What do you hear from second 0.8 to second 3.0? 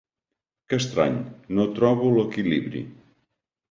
estrany, no trobo l'equilibri!